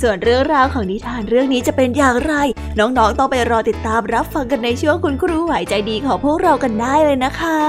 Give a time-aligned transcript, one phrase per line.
[0.00, 2.34] ส่วนเรื่องราวของนิทานเรื่องนี้จะเป็นอย่างไร
[2.78, 7.60] น้องๆ ต้องไปรอติดตามรับฟังกันในช่วงคุณครูไหวใจดีของพวกเรากันได้เลยนะคะ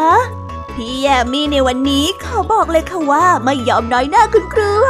[0.75, 4.89] พี่แยมมี่ในวันนี้ขาบอกเลยค่ะว่าไม่ยอมน้อยหน้าคุณครูไหว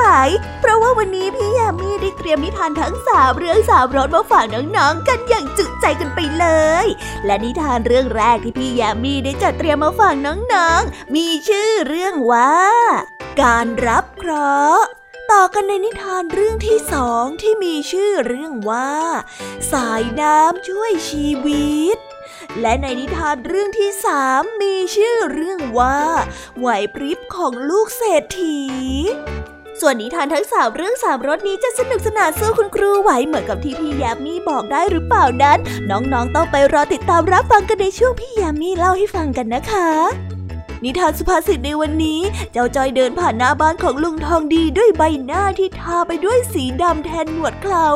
[0.62, 6.46] เพราะว่าวันนี้พี่แยมมี่ได้เตรียมนิทานทั้งสามเรื่องสามรสมาฝากน้องๆ กันอย่างจุใจกันไปเล
[6.84, 6.86] ย
[7.26, 12.54] และนิทานเรื่องแรกที่พี่แยมมี่ได้จัดเตรียมมาฝากน้องๆ มีชื่อเรื่องว่า
[13.42, 15.01] การรับเคราะห์
[15.32, 18.92] ต่อกันในนิทานเรื่องที่สองที่มีชื่อเรื่องว่า
[19.72, 21.98] สายน้ำช่วยชีวิต
[22.62, 26.00] และในนิทานเรื่องที่สามมีชื่อเรื่องว่า
[26.60, 28.60] ไหวพริบของลูกเศรษฐี
[29.80, 35.58] ส่วนนิทานทั้งสามเรื่องสามรสนี้จะสนุกสนานสู้คุณครูไหวเหมือนกับที่พี่ยามีบอกได้หรือเปล่านั้น
[35.90, 39.90] น้องๆต้องไปรอติดตามรับฟังกันในช่วงพี่ยามีเล่าให้ฟังกันนะคะ
[40.84, 42.20] นิทานสุภาษิตในวันนี้
[42.52, 47.88] เจ้าจอยเดินผ่านหน้าบ้านของลุงทองดีด้วยใบหน้าที่ทาไปด้วยสีดำแทนหนวดเครา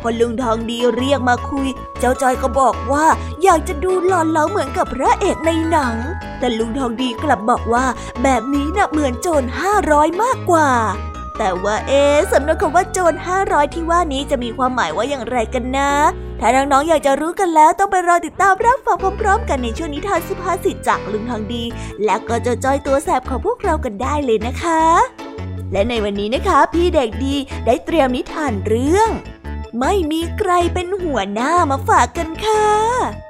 [0.00, 3.06] พอลุงทองดีเรียกมาคุย เจ้าจอยก็บอกว่า
[3.42, 5.96] อยากจะดูหล่อเหลาเหมือนกับพระเอกในหนัง
[6.38, 7.86] แต่ลุงทองดีกลับบอกว่า
[8.22, 10.70] แบบนี้น่ะเหมือนโจรห้าร้อยมากกว่า
[11.42, 12.02] แต่ว่าเอ๊
[12.32, 15.92] สำนวนคำว่าโจรห้าร้อยที่ว่านี้จะมีความหมายว่าอย่างไรกันนะ
[16.40, 21.64] ถ้าน้องๆอยากจะรู้กันแล้วต้องไปรอติดตามรับฟังพร้อมๆ กันในช่วงนิทานสุภาษิตจากลุงทองดี
[22.04, 24.82] แล้วก็จะจอยตัวแสบของพวกเรากันได้เลยนะคะ
[25.72, 27.34] และในวันนี้นะคะ พี่เด็กดี
[27.66, 29.10] ได้เตรียมนิทานเรื่อง
[29.80, 33.29] ไม่มีใครเป็นหัวหน้ามาฝากกันค่ะ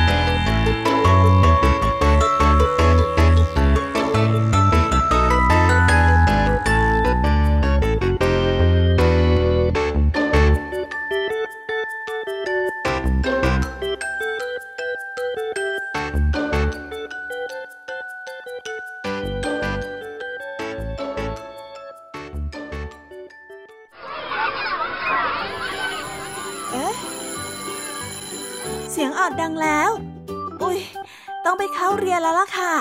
[32.01, 32.73] เรียนแล้วล่ะค่ะ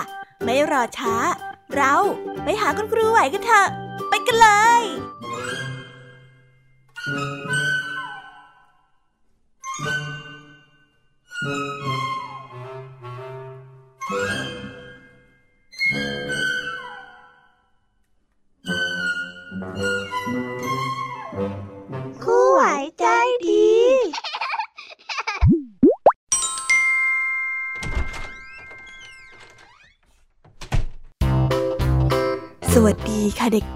[0.44, 1.14] ไม่รอช้า
[1.76, 1.94] เรา
[2.44, 3.66] ไปหาคุณครูไหวกันเถอะ
[4.08, 4.48] ไปกันเล
[4.80, 4.82] ย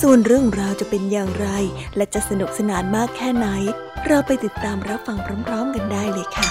[0.00, 1.48] ส่วนเรื่องราวจะเป็นอย่างไร
[1.96, 3.48] และจะสนุกสนานมากแค่ไหน
[4.06, 6.48] เราไปติดตามรับฟังพร้อม ๆ กันได้เลยค่ะ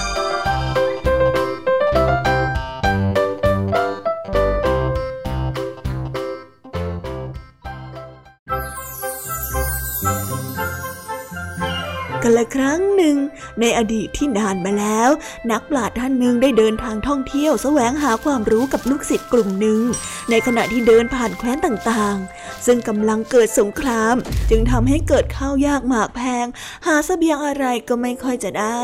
[12.23, 13.15] กันละครั้งหนึ่ง
[13.61, 15.09] ในอดีตที่นานมาแล้ว
[15.51, 19.81] นักปราชญ์ท่านหนึ่งได้เดินทางท่องเที่ยวแสวงหาความรู้กับลูกศิษย์กลุ่มหนึ่ง
[20.29, 24.15] ในขณะที่เดินผ่านแคว้นต่างๆ ซึ่งกำลังเกิดสงคราม
[24.49, 26.45] จึงทำให้เกิดข้าวยากหมากแพง
[26.87, 28.81] หาสเสบียงอะไรก็ไม่ค่อยจะได้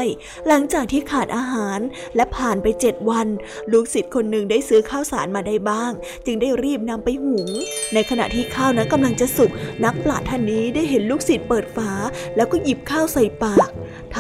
[0.47, 1.79] หลังจากที่ขาดอาหาร
[2.15, 3.27] และผ่านไปเจ็ดวัน
[3.71, 5.91] ลูกศิษย์คนหนึ่งได้ซื้อข้าวสารมาได้บ้าง
[6.25, 7.49] จึงได้รีบนำไปหุง
[7.93, 9.51] ในขณะที่ข้าวนั้นกำลังจะสุก
[9.85, 11.91] นักปราชญ์ท่านนี้ได้เห็นลูกศิษย์เปิดฝา
[12.35, 13.69] แล้วก็หยิบข้าวใส่ปาก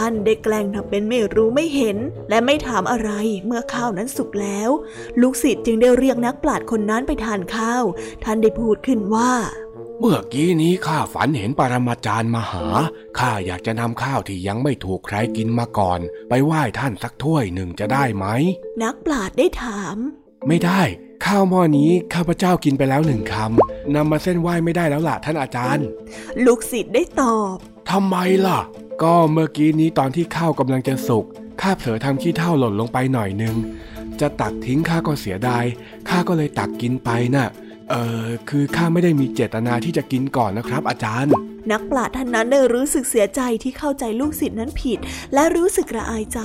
[0.01, 1.97] ท่านได้แกล้งทำเป็นไม่รู้ไม่เห็น
[2.29, 3.09] และไม่ถามอะไร
[3.45, 4.69] เมื่อข้าวนั้นสุกแล้ว
[5.21, 7.83] ลูกศิษย์จึงได้เรียกนักปราชญ์คนนั้นไปทานข้าว
[8.23, 9.31] ท่านได้พูดขึ้นว่า
[9.99, 12.65] เมื่อกี้นี้ข้าฝันเห็นปรมาจารย์มาหา
[13.19, 15.99] ข้าอยากจะนำข้าวที่ยังไม่ถูกใครกินมาก่อน
[16.29, 18.25] ไปไหว้ท่านสักถ้วยหนึ่งจะได้ไหม
[18.83, 19.97] นักปราชญ์ได้ถาม
[20.47, 20.81] ไม่ได้
[21.25, 25.85] ข้าวหม้อนี้ข้าพเจ้ากินไปแล้วหนึ่งคำนำมาเส้นไหว้ไม่ได้แล้วล่ะท่านอาจารย์
[26.45, 27.55] ลูกศิษย์ได้ตอบ
[27.91, 28.17] ทำไม
[28.47, 28.59] ล่ะ
[29.03, 31.25] ก็เมื่อกี้นี้ตอนที่ข้าวกำลังจะสุก
[31.61, 33.55] ข้าเผลอทำขี้เท่าหล่นลงไปหน่อยนึง
[34.21, 35.65] จะตักทิ้งข้าก็เสียดาย
[36.09, 37.47] ข้าก็เลยตักกินไปน่ะ
[37.89, 41.33] เออคือข้าไม่ได้มีเจตนาที่จะกินก่อนนะครับ อาจารย์
[41.71, 44.99] นักปราชญ์ท่านนั้นได้รู้สึกเสียใจที่เข้าใจลูกศิษย์นั้นผิด
[45.33, 46.39] และรู้สึกระอายใจ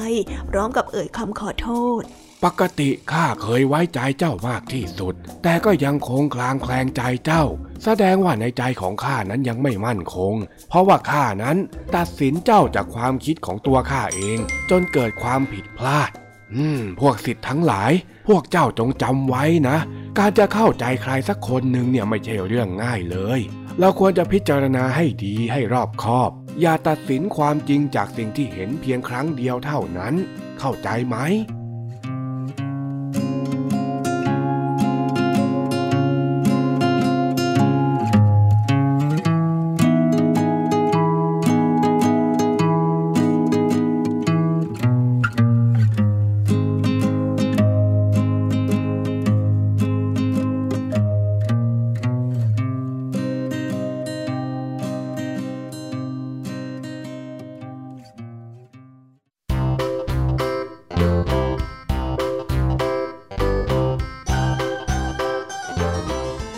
[0.51, 1.69] พร้อมกับเอ่ยคำขอโท
[2.01, 2.03] ษ
[2.45, 7.45] ปกติข้าเคยไว้ใจเจ้ามากที่สุด แต่ก็ยังคงคลางแคลงใจเจ้า
[7.85, 10.35] แสดงว่าในใจของข้านั้นยังไม่มั่นคง
[10.69, 11.57] เพราะว่าข้านั้น
[11.97, 14.39] ตัดสินเจ้าจากความคิดของตัวข้าเอง
[14.71, 16.11] จนเกิดความผิดพลาด
[16.55, 17.93] อืม พวกสิทธิ์ทั้งหลาย
[18.29, 19.77] พวกเจ้าจงจำไว้นะ
[20.19, 23.41] การจะเข้าใจใครสักคนหนึ่งเนี่ยไม่ใช่เรื่องง่ายเลย
[23.79, 26.31] เราควรจะพิจารณาให้ดีให้รอบคอบ
[26.61, 30.15] อย่าตัดสินความจริงจากสิ่งที่เห็นเพียงครั้งเดียวเท่านั้น
[30.61, 31.17] เข้าใจไหม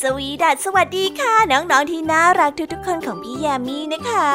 [0.00, 4.28] สวีดัสสวัสดีค่ะ น้อง ๆ ที่น่ารักทุก ๆ คนของพี่ยามีนะคะ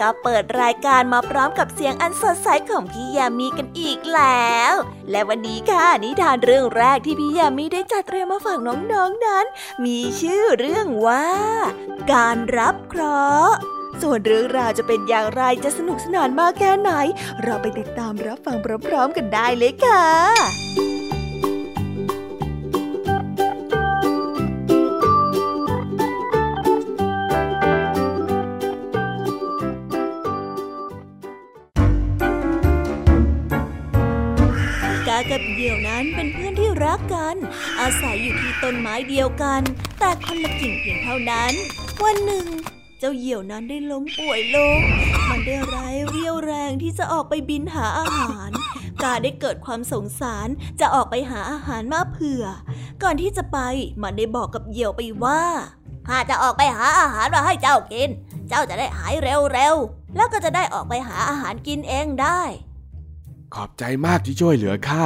[0.00, 4.74] ก็เปิดรายการมาพร้อมกับเสียงอันสดใสของพี่ยามีกันอีกแล้ว
[5.10, 8.76] และวันนี้ค่ะนิทานเรื่องแรกที่พี่ยามีได้จัดเตรียมมาฝากน้อ
[9.08, 9.46] งๆนนั้น
[9.84, 11.26] มีชื่อเรื่องว่า
[12.12, 13.56] การรับเคราะห์
[14.02, 16.90] ส่วนเรื่องราวจะเป็นอย่างไรจะสนุกสนานมากแค่ไหน
[17.42, 20.83] เราไปติดตามรับฟังพร้อมๆกันได้เลยค่ะ
[38.14, 39.62] ศัยอยู่ที่ต้นไม้เดียวกัน
[39.98, 41.52] แต่คนละกิ่งเพียงเท่านั้น
[42.02, 42.46] วันหนึ่ง
[42.98, 44.78] เจ้าเหยี่ยวนั้นได้ล้มป่วยลง
[45.28, 48.50] มันได้ร้ายเรี่ยวแรงที่จะออกไปบินหาอาหาร
[49.02, 50.48] กาได้เกิดความสงสาร
[50.80, 52.44] จะออกไปหาอาหารมาเผื่อ
[53.02, 53.58] ก่อนที่จะไป
[54.02, 55.42] มันได้บอกกับเหยี่ยวไปว่า
[56.08, 58.08] ข้าจะออกไปหาอาหารมาให้เจ้ากิน
[58.48, 62.40] เจ้าจะได้หายเร็วๆ แล้วก็จะได้ออกไปหาอาหารกินเองได้
[63.54, 65.04] ขอบใจมากที่ช่วยเหลือข้า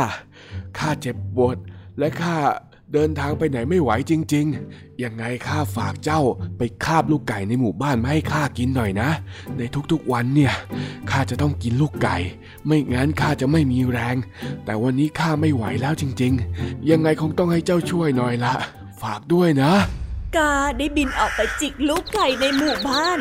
[0.79, 1.57] ข้าเจ็บปวด
[1.99, 2.37] และข้า
[2.92, 6.21] เดินทางไปไหนไม่ไหวจริง ๆ ยังไงข้าฝากเจ้า
[6.59, 9.11] ไปคาบลูกไก่ในหมู่บ้านมาให้ข้ากินหน่อยนะ
[9.59, 10.54] ในทุกๆวันเนี่ย
[11.11, 12.16] ข้าจะต้องกินลูกไก่
[12.66, 14.16] ไม่งั้นข้าจะไม่มีแรง
[14.64, 18.54] แต่วันนี้ข้าไม่ไหวแล้วจริง ๆ ยังไงคงต้องให้เจ้าช่วยหน่อยละ
[19.02, 19.73] ฝากด้วยนะ
[20.37, 23.19] กาได้บินออกไปจิกลูกไก่ในหมู่บ้าน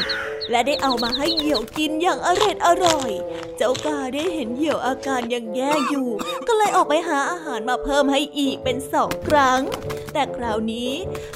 [0.52, 3.12] และได้เอามาให้เหยี่ยวกินอย่างอร่อยอร่อย
[3.58, 6.10] เจ้ากาได้เห็นเหยี่ยวอาการยังแย่อยู่
[6.48, 9.62] ก็เลยออกไปหาอาหารมาเพิ่มให้อีกเป็นสองครั้ง
[10.14, 10.92] แต่คราวนี้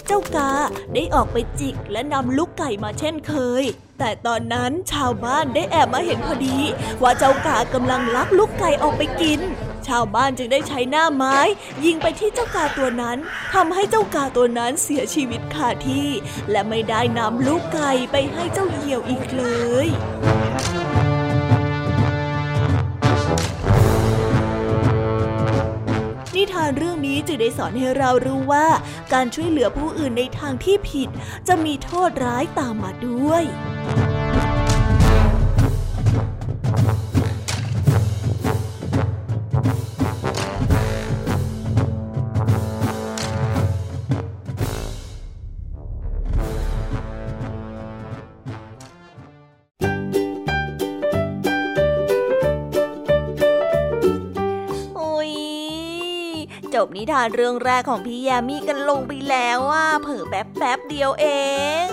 [0.08, 0.52] เจ้ากา
[0.94, 3.64] ได้ออกไปจิกและนำลูกไก่มาเช่นเคย
[4.00, 6.58] แต่ตอนนั้นชาวบ้านได้แอบมาเห็นพอดี
[7.02, 9.42] ว่าเจ้ากากำลังลักลูกไก่ออกไปกิน
[9.88, 11.38] ชาวบ้านจึงได้ใช้หน้าไม้
[11.86, 13.18] ยิงไปที่เจ้ากาตัวนั้น
[13.54, 16.10] ทำให้เจ้ากาตัวนั้นเสียชีวิตคาที่
[16.52, 19.44] และไม่ได้นำลูกไก่ไปให้เจ้าเหี่ยวอีกเล
[19.86, 19.88] ย
[26.36, 28.68] นิทานเรื่องนี้จึงได้สอนให้เรารู้ว่า
[29.14, 31.10] การช่วยเหลือผู้อื่นในทางที่ผิด
[31.48, 33.44] จะมีโทษร้ายตามมาด้วย
[56.96, 61.26] นิทานเรื่องแรกของพี่ยามีกันลงไปแล้วว่าเผลอแป๊บแป๊บเดียวเอ
[61.86, 61.88] ง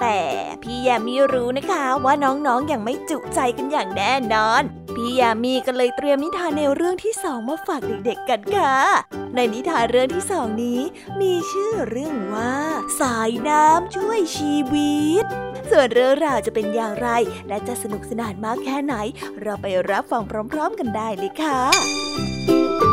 [0.00, 0.18] แต่
[0.62, 4.62] พี่ยามีรู้นะคะว่าน้องๆออย่างไม่จุใจกันอย่างแน่นอน
[4.94, 8.76] พี่ยามีก็เลยเตรียมนิทานแนวเรื่องที่สองมาฝากเด็กๆกันค่ะ
[9.34, 10.80] ในนิทานเรื่องที่สองนี้
[11.20, 12.54] มีชื่อเรื่องว่า
[13.00, 15.24] สายน้ำช่วยชีวิต
[15.70, 17.08] ส่วนเรื่องราวจะเป็นอย่างไร
[17.48, 18.94] และจะสนุกสนานมากแค่ไหน
[19.42, 22.83] เราไปรับฟังพร้อม ๆ กันได้เลยค่ะ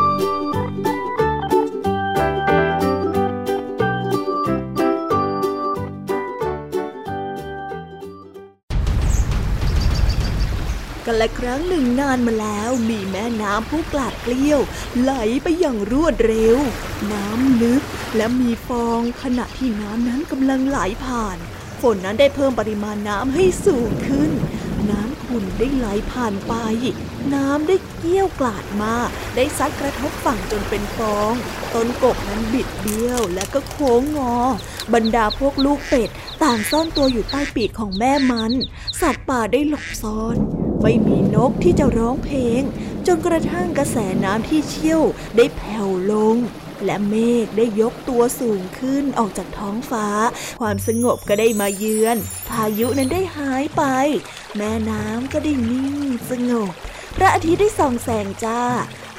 [11.12, 14.60] กันละครั้งหนึ่งนานมาแล้วมีแม่น้ำผู้กลาดเกลี้ยว
[15.00, 15.14] ไหล
[15.44, 16.58] ไปอย่างรวดเร็ว
[17.14, 17.84] น้ำลึก
[18.16, 21.38] และมีฟองขณะที่น้ำนั้นกำลังไหลผ่าน
[21.82, 24.32] ฝนนั้นได้เพิ่มปริมาณน้ำให้สูงขึ้น
[24.92, 26.54] น้ำขุ่นได้ไหลผ่านไป
[27.34, 28.96] น้ำได้เกี้ยวกลาดมา
[29.36, 31.34] ได้ซัดกระทบฝั่งจนเป็นฟอง
[31.74, 34.36] ต้นกบนั้นบิดเบี้ยวและก็โค้งงอ
[34.94, 36.10] บรรดาพวกลูกเป็ด
[36.44, 38.54] ต่างซ่อนตัวอยู่ใต้ปีกของแม่มัน
[39.02, 40.38] สัตว์ป่าได้หลบซ่อน
[40.82, 42.62] ไม่มีนกที่จะร้องเพลง
[43.08, 45.02] จนกระทั่งกระแสน้ำที่เชี่ยว
[45.36, 46.38] ได้แผ่วลง
[46.86, 50.08] และเมฆได้ยกตัวสูงขึ้นออกจากท้องฟ้า
[50.60, 52.18] ความสงบก็ได้มาเยือน
[52.50, 53.84] พายุนั้นได้หายไป
[54.58, 55.98] แม่น้ำก็ได้นิ่ง
[56.30, 56.72] สงบ
[57.16, 58.62] พระอาทิตย์ได้ส่องแสงจ้า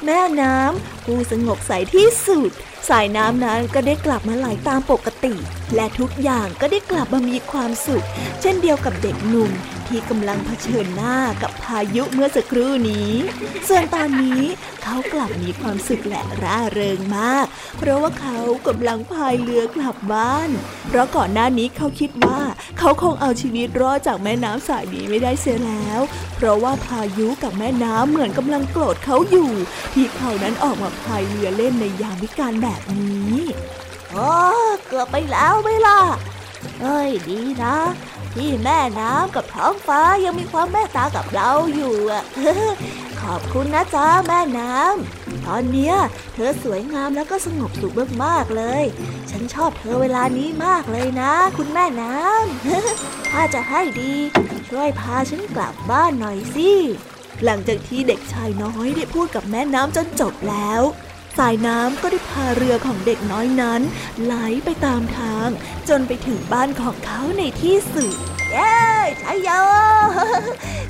[0.05, 2.51] แม่น้ำผู้สงบใสที่สุด
[2.89, 5.33] สายน้ำนั้นก็ได้กลับมาไหลตามปกติ
[5.75, 8.05] และทุกอย่างก็ได้กลับมามีความสุข
[8.41, 9.51] เช่นเดียวกับเด็กหนุ่ม
[9.87, 13.11] ที่กำลังเผชิญหน้ากับพายุเมื่อสักครู่นี้
[13.67, 14.43] ส่วนตอนนี้
[14.83, 17.45] เขากลับมีความสุขและร่าเริงมาก
[17.77, 18.37] เพราะว่าเขา
[18.67, 20.49] กำลังพายเรือกลับบ้าน
[20.87, 22.39] เพราะก่อนหน้านี้เขาคิดว่า
[22.79, 26.01] เขาคงเอาชีวิตรอดจากแม่น้ำสายนี้ไม่ได้เสียแล้ว
[26.35, 29.51] เพราะว่าพายุกับแม่น้ำเหมือนกำลังโกรธเขาอยู่
[29.93, 33.39] ที่เขานั้นออกมาพายเรือเล่นในยามวิกาลแบบนี้
[34.11, 34.29] โอ้
[34.87, 35.99] เกือบไปแล้วไม่ล่ะ
[36.81, 37.77] เอ้ยดีนะ
[38.33, 42.23] ที่แม่น้ำกับท้องฟ้ายังมีความแม่ตากับเราอยู่อะ
[43.21, 45.95] ขอบคุณนะจ๊ะแม่น้ำตอนเนี้ย
[46.33, 48.83] เธอสวยงามแล้วก็สงบสุขมากๆเลย
[49.31, 54.13] ฉันชอบเธอเวลานี้มากเลยนะ คุณแม่น้ำถ้าจะให้ดี
[54.69, 56.71] ช่วยพาฉันกลับบ้านหน่อยสิ
[57.43, 60.81] หลังจากที่เด็กชายน้อยได้พูดกับแม่น้ำจนจบแล้ว
[61.37, 63.81] สายน้ำก็ได้พาเรือของเด็กน้อยนั้น
[64.23, 64.33] ไหล
[64.65, 65.47] ไปตามทาง
[65.89, 68.13] จนไปถึงบ้านของเขาในที่สุด
[68.51, 68.75] เย้
[69.21, 69.49] ชัยโย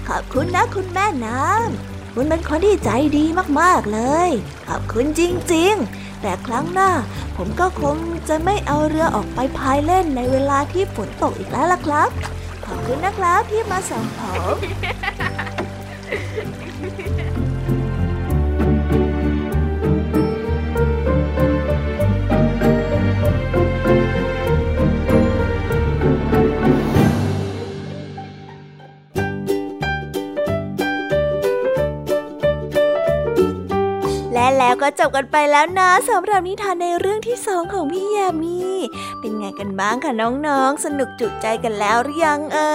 [0.08, 3.26] ขอบคุณนะคุณแม่น้ำคุณเป็นคนที่ใจดี
[3.60, 4.30] มากๆเลย
[4.68, 5.22] ขอบคุณจ
[5.54, 6.92] ริง ๆ แต่ครั้งหน้า
[7.38, 7.98] ผมก็คง
[8.30, 12.10] จะไม่เอาเรือออกไปพายเล่นในเวลาที่ฝนตกอีกแล้วล่ะครับ
[12.66, 14.22] ขอบคุณนะครับที่มาส่งผ
[14.54, 14.56] ม
[34.34, 38.60] และแล้วก็จบกันไปแล้วนะสำหรับนิทานในเรื่องที่สองของพี่ยามี
[39.20, 42.74] เป็นไงกันบ้างคะน้องๆ สนุกจุใจกันแล้วหรือยังเอ่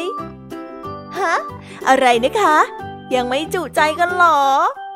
[0.00, 0.29] ย
[1.22, 1.34] ฮะ
[1.88, 2.56] อะไรนะคะ
[3.14, 4.40] ยังไม่จุใจกันหรอ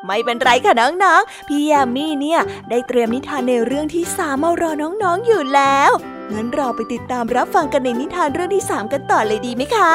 [0.05, 5.91] ไม่เป็นไรค่ะน้องๆ พี่ยามีเนี่ย ได้เตรียมนิทานในเรื่องที่สามมารอน้องๆอยู่แล้ว
[6.33, 9.91] งั้นเราไปติดตามรับฟังกันในนิทานเรื่องที่สามกันต่อเลยดีไหมคะ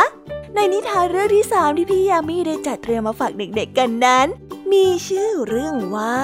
[0.55, 4.27] ในนิทานเรื่องที่สามที่พี่ยามีได้จัดเตรียมมาฝากเด็กๆกันนั้น
[4.73, 6.19] มีชื่อเรื่องว่า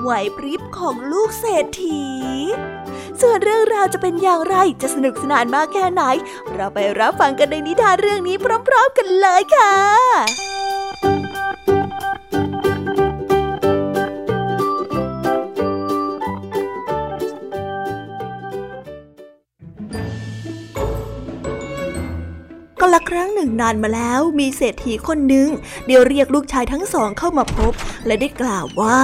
[0.00, 2.04] ไหวพริบของลูกเศรษฐี
[3.20, 6.02] ส่วนเรื่องราวจะเป็นอย่างไรจะสนุกสนานมากแค่ไหน
[6.54, 9.74] เราไปรับฟังกันในนิทานเรื่องนี้พร้อม ๆ กันเลยค่ะ
[22.80, 25.48] ก็ละครั้งหนึ่งนานมาแล้วมีเศรษฐีคนหนึ่ง
[25.86, 27.72] เดี๋ยวเรียกลูกชายทั้งสองเข้ามาพบ
[28.06, 29.00] และได้กล่าวว่า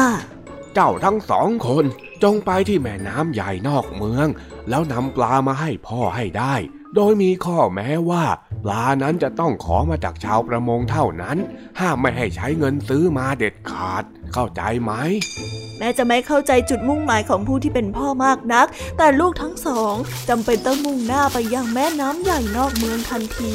[0.74, 1.84] เจ้าทั้งสองคน
[2.22, 4.28] จงไปที่แม่น้ำใหญ่นอกเมือง
[4.68, 6.54] แล้วนำปลามาให้พ่อให้ได้
[6.94, 8.24] โดยมีข้อแม้ว่า
[8.64, 11.38] ปลานั้นจะต้องขอมาจากชาวประมงเท่านั้น
[11.80, 14.92] ห้ามไม่ให้ใช้เงินซื้อมาเด็ดขาด เข้าใจไหม
[15.78, 18.66] แม้จะไม่เข้าใจจุดมุ่งหมายของผู้ที่เป็นพ่อมากนัก
[18.98, 19.94] แต่ลูกทั้งสอง
[20.28, 23.52] จำเป็นต้องมุ่งหน้าไปยังแม่น้ำใหญ่นอกเมืองทันที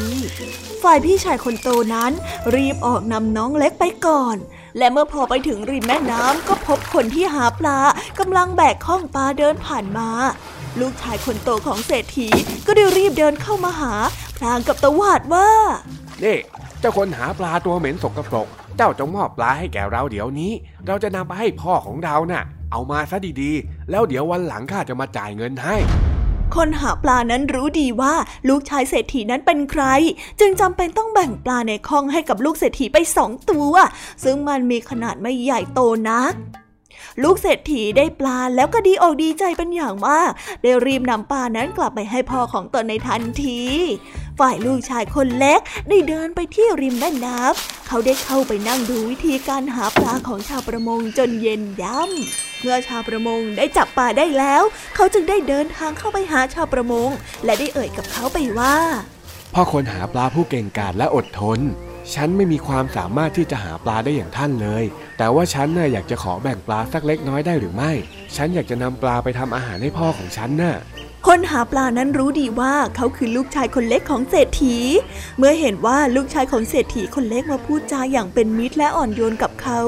[0.83, 2.11] ฝ่ายพี่ชายคนโตนั้น
[2.55, 4.37] รีบออกนำน้องเล็กไปก่อน
[4.77, 7.79] และเมื่อพอไปถึงริมแม่น้ำก็พบคนที่หาปลา
[8.19, 10.09] กำลังแบกข้องปลาเดินผ่านมา
[10.79, 12.27] ลูกชายคนโตของเศรษฐี
[12.65, 13.93] ก็ได้รีบเดินเข้ามาหา
[14.37, 15.49] พลางกับตวาดว่า
[16.23, 16.37] นี่
[16.79, 18.47] เจ้าคนหาปลาตัวเหม็นสกปรก
[18.77, 20.51] เจ้าจงมอบปลาให้แก่เราเดี๋ยวนี้
[20.87, 25.75] เราจะนำไปให้พ่อของเราน่ะ เอามาซะดีๆ แล้วเดี๋ยววันหลังข้าจะมาจ่ายเงินให้
[26.55, 28.13] คนหาปลานั้นรู้ดีว่า
[28.49, 29.83] ลูกชายเศรษฐีนั้นเป็นใคร
[30.39, 33.73] จึงจำเป็นต้องแบ่งปลาในคลองให้กับลูกเศรษฐีไปสองตัว
[34.23, 36.33] ซึ่งมันมีขนาดไม่ใหญ่โตนัก
[37.23, 43.61] ลูกเศรษฐีได้ปลาแล้วก็ดีอกดีใจเป็นอย่างมาก ได้รีบนำปลานั้นกลับไปให้พ่อของตนในทันที
[44.39, 54.63] ฝ่ายลูกชายคนเล็กได้เดินไปที่ริมแม่น้ำเขาได้เข้าไปนั่งดูวิธีการหาปลาของชาวประมงจนเย็นย่ำเมื่อชาวประมงได้จับปลาได้แล้ว
[54.95, 57.09] เขาจึงได้เดินทางเข้าไปหาชาวประมง
[57.45, 58.75] และได้เอ่ยกับเขาไปว่า
[59.53, 61.59] พ่อคนหาปลาผู้เก่งกาจและอดทน
[62.13, 64.83] ฉันไม่มีความสามารถที่จะหาปลาได้อย่างท่านเลย
[65.17, 67.91] แต่ว่าฉันน่ะอยากจะขอแบ่งปลาสักเล็กน้อยได้หรือไม่
[68.35, 70.75] ฉันอยากจะนำปลาไปทำอาหารให้พ่อของฉันน่ะ
[71.27, 74.77] คนหาปลานั้นรู้ดีว่าเขาคือลูกชายคนเล็กของเศรษฐี
[75.37, 79.81] เมื่อเห็นว่าลูกชายของเศรษฐีคนเล็กมาพูดจาอย่างเป็นมิตรและอ่อนโยนกับเขา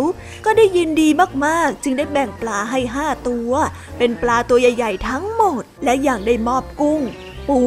[0.46, 1.10] ก็ได้ยินดี
[1.46, 3.52] มากๆ จึงได้แบ่งปลาให้ห้าตัว
[3.98, 7.02] เป็นปลาตัวใหญ่ๆ ทั้งหมด และอย่างได้มอบกุ้ง
[7.50, 7.62] ปู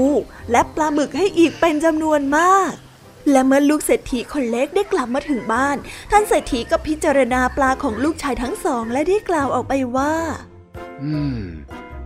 [0.51, 2.73] และปลาหมึกให้อีกเป็นจำนวนมาก
[3.33, 5.77] และเมื่อลูกเศรษฐีคนเล็กได้กลับมาถึงบ้าน
[6.11, 10.15] ท่านเศรษฐีก็พิจารณาปลาของลูกชายทั้งสองและได้กล่าวออกไปว่า
[11.03, 11.43] อืม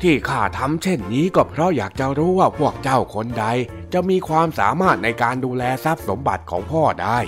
[0.02, 3.46] ที่ข้าทำเช่นนี้ก็เพราะอยากจะรู้ว่าพวกเจ้าคนใด
[3.92, 7.18] จะมีความสามารถในการดูแลทรัพย์สมบัติของพ่อได้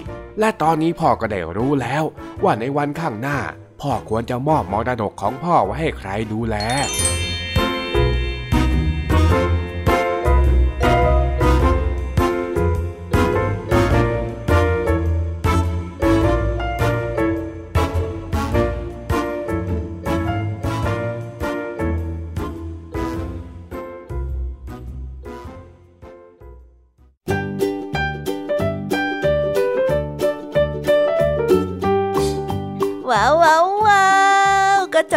[0.40, 2.04] และตอนนี้พ่อก็ได้รู้แล้ว
[2.44, 3.38] ว่าในวันข้างหน้า
[3.80, 6.56] พ่อควรจะมอบมรดกของพ่อไว้ให้ใครดูแล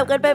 [0.09, 0.28] จบกันไป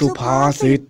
[0.00, 0.82] สุภาษิตว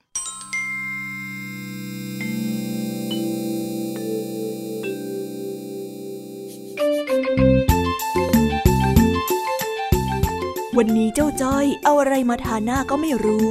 [10.83, 13.49] ันนี้เจ้าจ้อยเอาอะไรมาทาหน้าก็ไม่รู้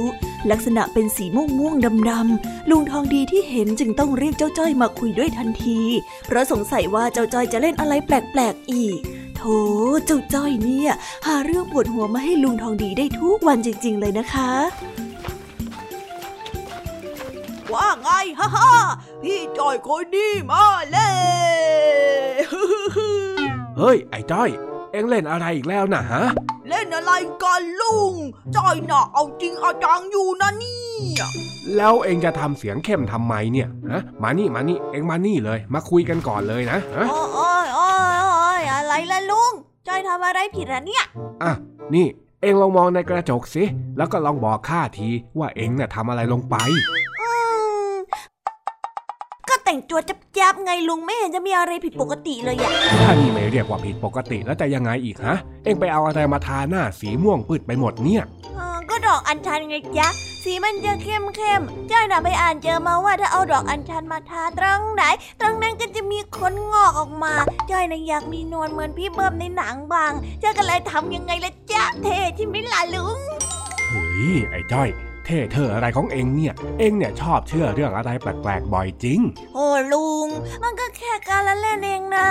[0.50, 5.80] ลักษณะเป็นสีม่วงม่วงดำดำลุงทองดีที่เห็นจึงต้องเรียกเจ้าจ้อยมาคุยด้วยทันที
[6.26, 8.98] เพราะสงสัยว่าเจ้าจ้อยจะเล่นอะไรแปลกๆอีก
[9.36, 9.56] โธ่
[10.06, 10.90] เจ้าจ้อยเนี่ย
[11.26, 14.50] หาเรื่องปวดหัวมาให้ลุงทองดีได้ทุกวันจริง ๆ เลยนะคะ
[17.74, 18.70] ว่าไงฮ่าฮ่า
[19.22, 20.98] พี่จ้อยคนดีมาเล
[21.48, 21.50] ย
[23.76, 24.50] เฮ้ย ไอ้จ้อย
[24.92, 26.22] เอ็งเล่นอะไรอีกแล้วนะฮะ
[26.68, 28.12] เล่นอะไรกันลุง
[28.56, 30.78] จ้อยน่ะเอาจริงเอาจังอยู่นะเนี่
[31.20, 31.24] ย
[31.76, 39.52] แล้วเอ็งจะทำเสียงเข้มทำไมเนี่ยฮะมานี่มานี่เอ็งมานี่เลย มาคุยกันก่อนเลยนะฮะโอ้ยโอ้ยโอ้ยโอ้ยอะไรล่ะลุง
[39.88, 41.04] จ้อยทำอะไรผิดอะเนี่ย
[41.42, 41.52] อะ
[41.94, 42.06] นี่
[42.42, 43.64] เอ็งลองมองในกระจกสิ
[43.96, 47.09] แล้วก็ลองบอกข้าทีว่าเอ็งน่ะทำอะไรลงไปอืมก็
[49.70, 50.00] แต่งตัว
[50.38, 58.22] จับๆไงลุงไม่เห็นจะมีอะไรผิดปกติเลยอะถ้านี่ไม่เรียกว่าผิดปกติแล้วจะยังไงอีกฮะ เอ็งไปเอาอะไรมาทาหน้าสีม่วงปืดไปหมดเนี่ย
[58.58, 60.08] อ่าก็ดอกอัญชันไงจ๊ะ
[60.44, 65.02] สีมันจะเข้มเข้มๆจ้อยน่ะไปอ่านเจอมาว่าถ้าเอาดอกอัญชันมาทาตรงไหน
[65.40, 67.32] ตรงนั้นก็จะมีขนงอกออกมา
[67.70, 73.18] จ้อยน่ะอยากมีนวลเหมือนพี่เบิ้มในหนังบางจ้อยก็เลยทำยังไงละจ๊ะเท่ใช่ไหมล่ะลุง
[73.88, 79.20] เฮ้ยไอ้จ้อยเท่เธออะไรของเอ็งเนี่ย เอ็งเนี่ยชอบเชื่อเรื่องอะไรแปลกๆบ่อยจริง
[79.54, 80.28] โอ้ลุง
[80.62, 82.28] มันก็แค่การละเล่นเองนะ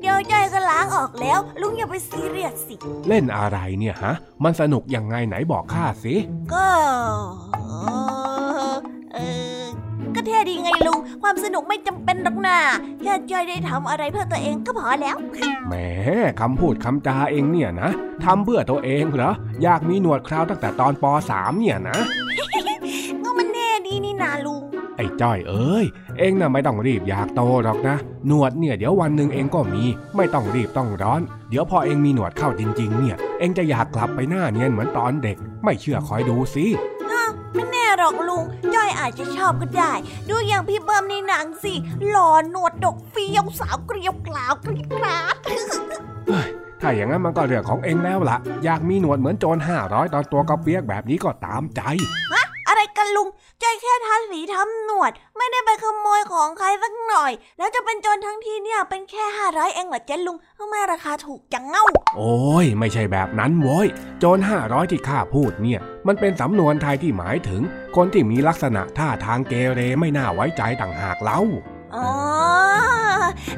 [0.00, 2.74] เดี๋ยวจ้อยก็ล้างออกแล้ว ลุงอย่าไปซีเรียสสิ
[3.08, 6.14] เล่นอะไรเนี่ยฮะ มันสนุกยังไงไหนบอกข้าสิ
[6.54, 6.68] ก็
[7.54, 7.58] เอ
[8.70, 8.74] อ
[9.14, 9.18] เอ
[9.62, 9.65] อ
[10.16, 12.58] ก็เท่ดีไงลุง ความสนุกไม่จำเป็นหรอกนะ
[13.02, 15.16] แค่จ้อยได้ทำอะไรเพื่อตัวเองก็พอแล้ว
[15.66, 15.74] แหม
[16.40, 17.90] คำพูดคำจาเองเนี่ยนะ
[18.24, 21.98] ทำเพื่อตัวเองเหรอ อยากมีหนวดเคราวตั้งแต่ตอนป .3 เนี่ยนะ
[23.22, 24.62] ก็มันแน่ดีนี่นาลุง
[24.96, 25.84] ไอ้จ้อยเอ้ย
[26.18, 29.84] เองน่ะไม่ต้องรีบอยากโตหรอกนะ หนวดเนี่ยเดี๋ยววันหนึ่งเองก็มี
[30.16, 31.20] ไม่ต้องรีบต้องร้อน
[31.50, 36.66] เดี๋ยวพอเองมีหนวดเข้าจริง ๆ เนี่ย เองจะอยากกลับไปหน้าเนียนเหมือนตอนเด็ก ไม่เชื่อคอยดูสิ
[37.56, 38.44] ไม่แน่หรอกลุง
[38.74, 39.92] จ้อยอาจจะชอบก็ได้
[40.28, 41.74] ดูอย่างพี่เบิ้มในหนังสิ
[42.08, 45.36] หล่อหนวดดกเฟี้ยวสาวเกลียวกล่าวกรี๊ดกราด
[46.26, 46.48] เฮ้ย
[46.80, 51.80] ถ้าอย่างนั้นมันก็เรื่องของเองแล้วล่ะ อยากมีหนวดเหมือนโจรห้าร้อยตอนตัวกระเปียกแบบนี้ก็ตามใจ
[53.06, 53.28] อะไรกันลุง
[53.62, 61.84] จ้อยแค่ทาสีทำหนวด ไม่ได้ไปขโมยของใครสักหน่อย แล้วจะเป็นโจรทั้งทีเนี่ยเป็นแค่ห้าร้อยเองเหรอเจ๊ลุงทำไมราคาถูกจังเง่า
[62.16, 63.86] โอ้ยไม่ใช่แบบนั้นโว้ย
[64.18, 67.60] โจรห้าร้อยที่ข้าพูดเนี่ย มันเป็นสำนวนไทยที่หมายถึง
[67.96, 71.40] คนที่มีลักษณะท่าทางเกเรไม่น่าไว้ใจต่างหากเล่า
[71.96, 72.10] อ๋อ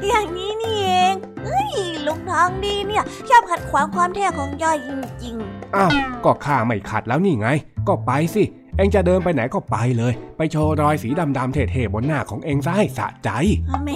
[0.07, 1.71] อย่างนี้นี่เองเฮ้ย
[2.07, 4.77] ลุงทองดีเนี่ยชอบขัดขวางความเท่ของย่อย
[5.21, 5.35] จริง
[5.75, 5.91] อ้าว
[6.25, 7.47] ก็ข้าไม่ขัดแล้วนี่ไง
[7.87, 8.43] ก็ไปสิ
[8.79, 13.89] เองจะเดินไปไหนก็ไปเลย ไปโชว์รอยสีดำๆเท่ๆบนหน้าของเองซะให้สะใจๆแหม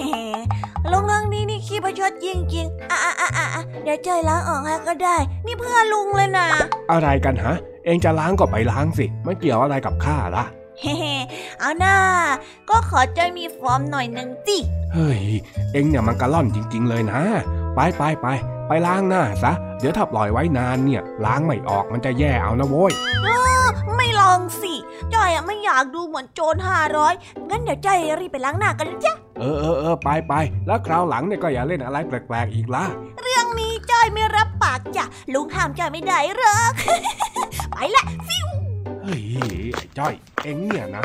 [0.90, 5.16] ลุงทองดีนี่ขี้ประชดจริงๆอะอะอะอะเดี๋ยวเจยล้างออกให้ก็ได้
[5.46, 6.46] นี่เพื่อลุงเลยนะ
[6.92, 7.54] อะไรกันฮะ
[7.84, 10.44] เองจะล้างก็ไปล้างสิ มันเกี่ยวอะไรกับข้าล่ะ
[10.80, 10.96] เฮ้
[11.60, 11.96] เอาหน้า
[12.70, 14.56] ก็ขอเจยมีฟอร์มหน่อยหนึ่งสิ
[14.94, 15.22] เฮ้ย
[15.72, 17.20] เองเนี่ยมันกระล่อนจริง ๆ เลยนะ
[17.74, 18.26] ไปไปไป
[18.68, 22.92] ไปล้างหน้าซะ เดี๋ยวถ้าปล่อยไว้นานเนี่ย ล้างไม่ออกมันจะแย่เอานะโว้ย
[23.96, 24.74] ไม่ลองสิ
[25.14, 27.14] จอยอะไม่อยากดูเหมือนโจรห้าร้อย
[27.50, 30.34] งั้นเดี๋ยวจอยรีบไปล้างหน้ากันเลยจ้ะเออเออเออไปไป
[30.66, 32.84] แล้วคราวหลังเนี่ยก็อย่าเล่นอะไรแปลกๆอีกละ
[33.22, 35.04] เรื่องนี้จอยไม่รับปากจ้ะ
[35.34, 36.72] ลุงห้ามจอยไม่ได้หรอก
[37.70, 38.04] ไปละ
[39.02, 39.22] เฮ้ย
[39.74, 41.04] ไอ้จ้อย เองเนี่ยนะ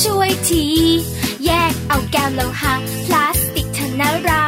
[0.00, 0.64] ช่วยที
[1.44, 2.74] แยกเอาแก้วโลหะ
[3.06, 4.41] พลาสติกเถนรา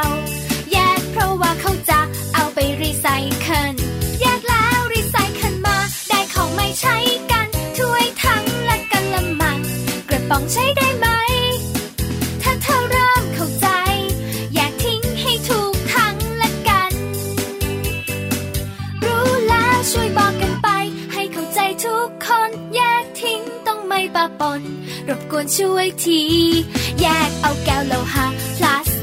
[25.09, 26.21] รบกวนช่วยที
[27.01, 28.27] แยกเอาแก้วโลหะ
[28.57, 28.94] พลาส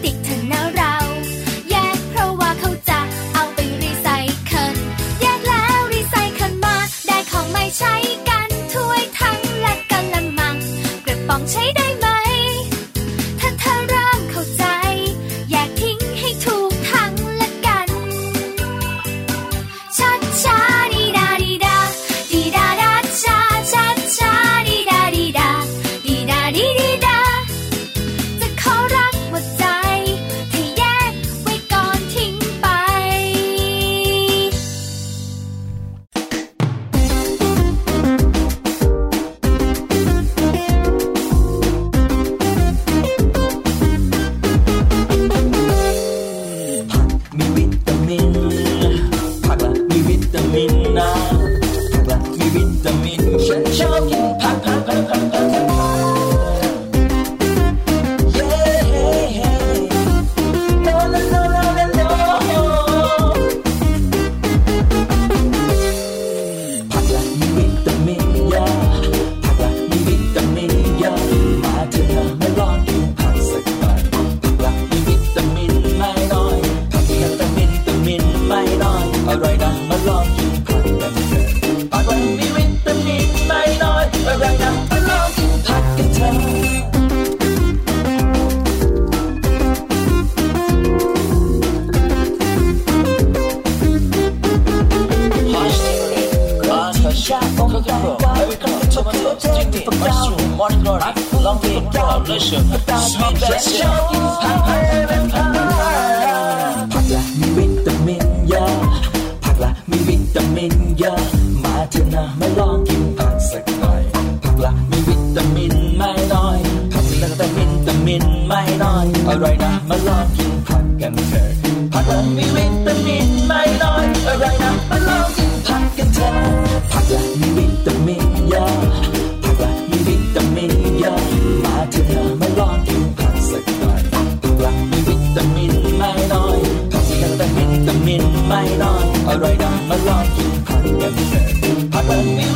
[142.21, 142.50] ผัก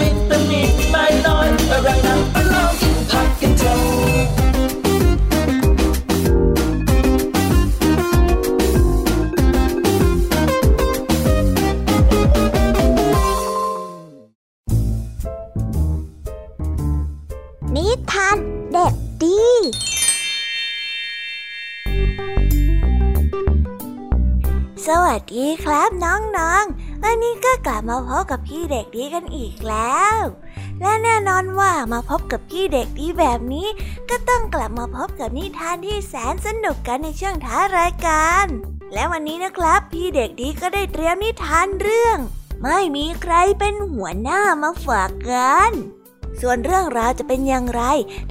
[27.90, 30.18] มาพบกับพี่เด็กดีกันอีกแล้ว
[30.82, 33.68] และแน่นอนว่ามาพบกับพี่เด็กดีแบบนี้
[34.10, 38.46] ก็ต้องกลับมาพบกับนิทานที่แสนสนุกกันในช่วงท้ารายการ
[38.94, 42.18] และวันนี้นะครับ พี่เด็กดีก็ได้เตรียมนิทานเรื่อง
[42.64, 45.72] ไม่มีใครเป็นหัวหน้ามาฝากกัน
[46.42, 47.82] ส่วนเรื่องราวจะเป็นอย่างไร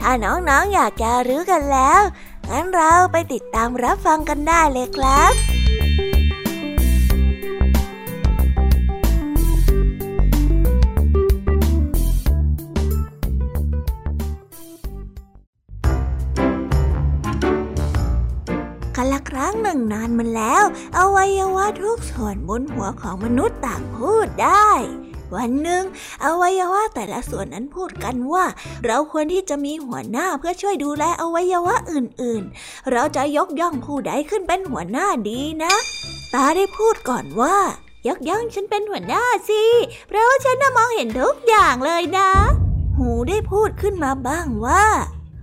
[0.01, 2.03] ถ้าน้องๆออยากจะรู้กันแล้ว
[2.51, 5.64] งั้นเราไปติดตามรับฟังกันได้เลยครับ
[19.65, 20.65] หนึ่งนานมาแล้ว
[20.99, 24.71] อวัยวะทุกส่วนบนหัวของมนุษย์ต่างพูดได้
[25.35, 25.85] วันหนึ่ง
[26.25, 28.45] อวัยวะแต่ละส่วนนั้นพูดกันว่า
[28.87, 35.75] เราควรที่จะมีหัวหน้าเพื่อช่วยดูแลอวัยวะอื่นๆ เราจะยกย่องผู้ใดขึ้นเป็นหัวหน้าดีนะ
[36.35, 37.57] ตาได้พูดก่อนว่า
[38.09, 39.65] ยกย่องฉันเป็นหัวหน้าสิ
[40.09, 42.31] เพราะว่าฉันน่ะมองเห็นทุกอย่างเลยนะ
[42.99, 44.85] หูได้พูดขึ้นมาบ้างว่า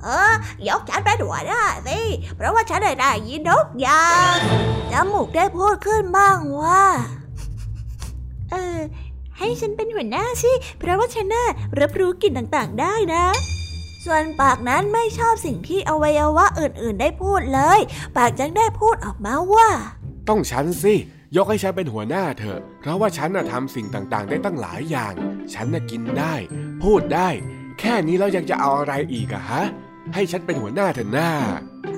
[0.03, 0.31] เออ
[0.67, 1.99] ยกฉันเป็นหัวหน้สิ
[2.35, 4.37] เพราะว่าฉันได้ได้ยินนกอย่าง
[4.91, 6.83] จมูกได้พูดขึ้นบ้างว่า
[8.51, 8.79] เออ
[9.37, 11.47] ให้ฉันเป็นหัวหน้าสิ เพราะว่าฉันน่ะ
[11.79, 13.25] รับรู้กลิ่นต่างๆได้นะ
[14.05, 17.79] ส่วนปากนั้นไม่ชอบสิ่งที่อวัยวะอื่นๆ ได้พูดเลย
[18.17, 19.69] ปากจึงได้พูดออกมาว่า
[20.29, 20.95] ต้องฉันสิ
[21.35, 25.13] ยกให้ฉันเป็นหัวหน้าเถอะ เพราะว่าฉันน่ะทำสิ่งต่างๆ ได้ตั้งหลายอย่าง
[25.53, 26.35] ฉันน่ะกินได้
[26.83, 27.29] พูดได้
[27.79, 29.63] แค่นี้แล้วยังจะเอาอะไรอีกอะฮะ
[30.13, 31.31] ให้ฉันเป็นหัวหน้าเถอะหน้า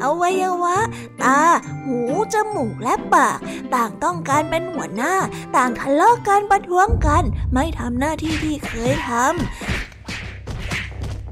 [0.03, 0.77] อวัยวะ
[1.21, 1.39] ตา
[1.85, 1.99] หู
[2.33, 3.37] จมูก และปาก
[3.73, 5.13] ต่างต้องการเป็นหัวหน้า
[5.55, 9.33] ต่างทะเลาะกันประท้วงกัน ไม่ทำหน้าที่ที่เคยทำ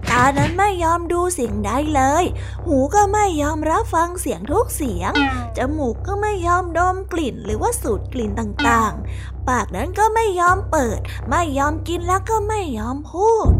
[0.10, 2.24] ตานั้นไม่ยอมดูสิ่งใดเลย
[2.66, 5.12] หูก็ไม่ยอมรับฟังเสียงทุกเสียง
[5.58, 13.52] จมูกก็ไม่ยอมดมกลิ่นหรือว่าสูดกลิ่นต่างๆ ปากนั้นก็ไม่ยอมเปิด ไม่ยอมกินแล้วก็ไม่ยอมพูด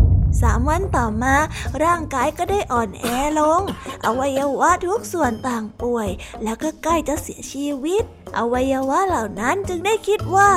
[0.42, 1.36] สามวันต่อมา
[1.84, 3.06] ร่างกายก็ได้อ่อนแอ
[3.40, 3.62] ลง
[4.06, 6.10] อวัยวะทุกส่วนต่างป่วย
[6.44, 8.04] แล้วก็ใกล้จะเสียชีวิต
[8.38, 10.52] อวัยวะเหล่านั้นจึงได้คิดว่า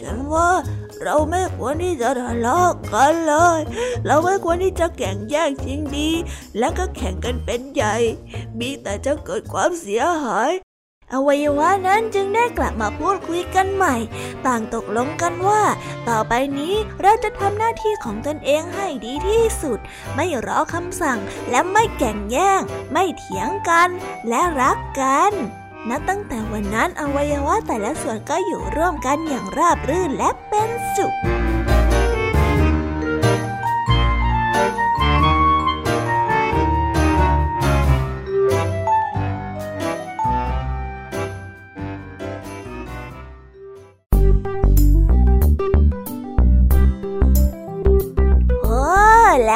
[0.00, 0.50] ฉันว่า
[1.02, 3.60] เราไม่ควรที่จะทะเลาะกันเลย
[4.06, 6.10] เราไม่ควรที่จะแข่งแย่งชิงดี
[6.58, 7.94] และก็แข่งกันเป็นใหญ่
[8.58, 10.50] มีแต่จะเกิดความเสียหาย
[11.14, 13.96] อวัยวะนั้นจึงได้กลับมาพูดคุยกันใหม่
[14.46, 15.62] ต่างตกลงกันว่า
[16.08, 19.78] ต่อไปนี้เราจะทำหน้าที่ของตนเองให้ดีที่สุด
[20.14, 21.18] ไม่รอคำสั่ง
[21.50, 22.60] และไม่แก่งแย่ง
[22.92, 23.88] ไม่เถียงกัน
[24.28, 25.32] และรักกัน
[25.88, 31.14] นับตั้งแต่วันนั้นอวัยวะแต่ละส่วนก็อยู่ร่วมกันอย่างราบรื่นและเป็นสุข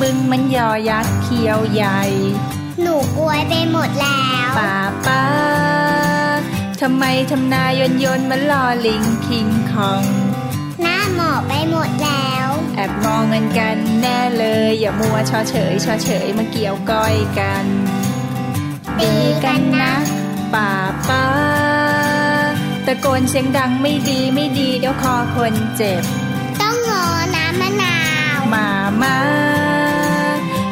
[0.00, 2.00] บึงบึงมันยอยักษ์เขียวใหญ่
[2.82, 4.76] หนูกลวยไปหมดแล้วป้า
[5.06, 5.24] ป้า
[6.80, 10.04] ทำไมทำนายนยนมันลอลิงคิงคอง
[10.82, 17.66] หน้าหมอบไปหมดแล้ว แอบมองเงินกันแน่เลย อย่ามัวชอเฉยชอเฉยมาเกี่ยวก้อยกัน
[19.00, 19.14] ดี
[19.44, 19.94] กันนะ
[20.54, 20.70] ป้า
[21.08, 21.24] ป้า
[22.86, 26.02] ตะโกนเสียงดังไม่ดีไม่ดีเดี๋ยวคอคนเจ็บ
[26.60, 27.04] ต้องงอ
[27.36, 27.96] น้ำมะนา
[28.36, 28.68] ว มา
[29.02, 29.63] มา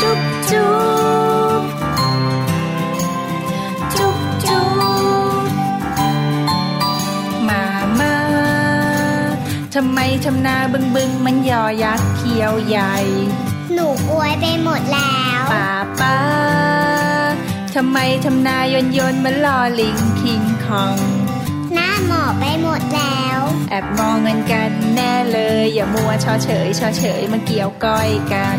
[0.00, 0.20] จุ๊บ
[0.50, 0.72] จุ๊
[1.60, 1.62] บ
[3.94, 4.64] จุ๊บจุ๊
[5.40, 5.44] บ
[7.48, 7.64] มา
[8.00, 8.14] มา
[9.74, 12.96] ทำไมทำนาบึงบึงมันยอยักษ์เขียวใหญ่
[13.74, 15.70] หนูกลวยไปหมดแล้วป้า
[16.00, 16.18] ป้า
[17.74, 20.98] ทำไมทำนายนยนมันลอลิงคิงคอง
[21.74, 23.40] หน้าหมอไปหมดแล้ว
[23.70, 28.48] แอบมองเงินกันแน่เลย อย่ามัวชอเฉยชอเฉยมาเกี่ยวก้อยกั